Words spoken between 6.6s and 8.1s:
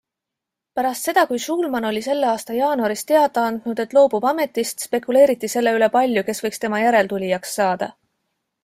tema järeltulijaks saada.